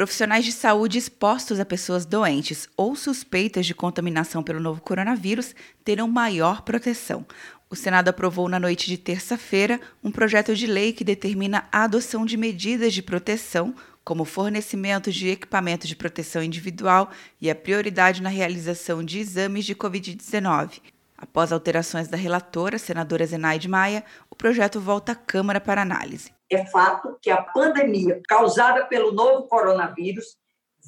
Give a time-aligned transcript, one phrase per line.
[0.00, 6.08] Profissionais de saúde expostos a pessoas doentes ou suspeitas de contaminação pelo novo coronavírus terão
[6.08, 7.26] maior proteção.
[7.68, 12.24] O Senado aprovou na noite de terça-feira um projeto de lei que determina a adoção
[12.24, 18.30] de medidas de proteção, como fornecimento de equipamento de proteção individual e a prioridade na
[18.30, 20.80] realização de exames de Covid-19.
[21.14, 26.39] Após alterações da relatora, senadora Zenaide Maia, o projeto volta à Câmara para análise.
[26.50, 30.36] É fato que a pandemia causada pelo novo coronavírus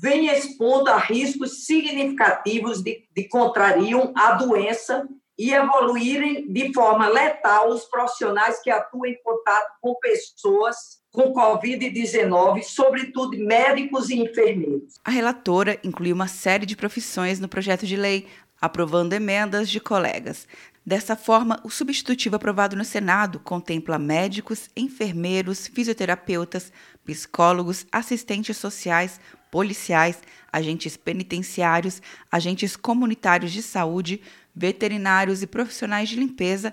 [0.01, 5.07] vem expondo a riscos significativos de, de contrariam a doença
[5.39, 12.63] e evoluírem de forma letal os profissionais que atuam em contato com pessoas com Covid-19,
[12.63, 14.95] sobretudo médicos e enfermeiros.
[15.05, 18.27] A relatora incluiu uma série de profissões no projeto de lei,
[18.59, 20.49] aprovando emendas de colegas.
[20.85, 26.73] Dessa forma, o substitutivo aprovado no Senado contempla médicos, enfermeiros, fisioterapeutas,
[27.05, 29.21] psicólogos, assistentes sociais,
[29.51, 30.19] policiais,
[30.51, 34.23] agentes penitenciários, agentes comunitários de saúde,
[34.55, 36.73] veterinários e profissionais de limpeza,